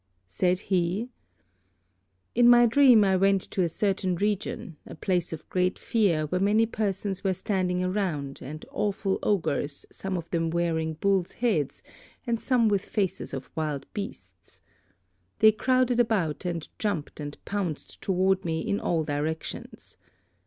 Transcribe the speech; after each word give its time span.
Said 0.25 0.61
he, 0.61 1.11
"In 2.33 2.49
my 2.49 2.65
dream 2.65 3.03
I 3.03 3.15
went 3.15 3.43
to 3.51 3.61
a 3.61 3.69
certain 3.69 4.15
region, 4.15 4.75
a 4.83 4.95
place 4.95 5.31
of 5.31 5.47
great 5.47 5.77
fear 5.77 6.25
where 6.25 6.41
many 6.41 6.65
persons 6.65 7.23
were 7.23 7.35
standing 7.35 7.83
around, 7.83 8.39
and 8.41 8.65
awful 8.71 9.19
ogres, 9.21 9.85
some 9.91 10.17
of 10.17 10.27
them 10.31 10.49
wearing 10.49 10.95
bulls' 10.95 11.33
heads, 11.33 11.83
and 12.25 12.41
some 12.41 12.67
with 12.67 12.83
faces 12.83 13.31
of 13.31 13.47
wild 13.55 13.85
beasts. 13.93 14.63
They 15.37 15.51
crowded 15.51 15.99
about 15.99 16.45
and 16.45 16.67
jumped 16.79 17.19
and 17.19 17.37
pounced 17.45 18.01
toward 18.01 18.43
me 18.43 18.59
in 18.59 18.79
all 18.79 19.03
directions. 19.03 19.97